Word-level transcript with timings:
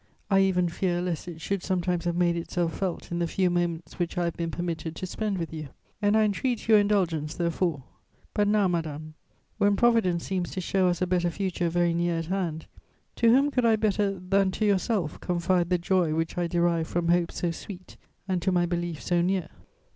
I 0.31 0.39
even 0.39 0.67
fear 0.67 0.99
lest 0.99 1.27
it 1.27 1.39
should 1.41 1.61
sometimes 1.61 2.05
have 2.05 2.15
made 2.15 2.35
itself 2.35 2.75
felt 2.75 3.11
in 3.11 3.19
the 3.19 3.27
few 3.27 3.51
moments 3.51 3.99
which 3.99 4.17
I 4.17 4.23
have 4.25 4.35
been 4.35 4.49
permitted 4.49 4.95
to 4.95 5.05
spend 5.05 5.37
with 5.37 5.53
you, 5.53 5.69
and 6.01 6.17
I 6.17 6.23
entreat 6.23 6.67
your 6.67 6.79
indulgence 6.79 7.35
therefore. 7.35 7.83
But 8.33 8.47
now, 8.47 8.67
madame, 8.67 9.13
when 9.59 9.75
Providence 9.75 10.25
seems 10.25 10.49
to 10.53 10.59
show 10.59 10.87
us 10.87 11.03
a 11.03 11.05
better 11.05 11.29
future 11.29 11.69
very 11.69 11.93
near 11.93 12.17
at 12.17 12.25
hand, 12.25 12.65
to 13.17 13.29
whom 13.29 13.51
could 13.51 13.63
I 13.63 13.75
better 13.75 14.17
than 14.19 14.49
to 14.53 14.65
yourself 14.65 15.19
confide 15.19 15.69
the 15.69 15.77
joy 15.77 16.15
which 16.15 16.35
I 16.35 16.47
derive 16.47 16.87
from 16.87 17.09
hopes 17.09 17.35
so 17.35 17.51
sweet 17.51 17.95
and, 18.27 18.41
to 18.41 18.51
my 18.51 18.65
belief, 18.65 19.03
so 19.03 19.21
near? 19.21 19.49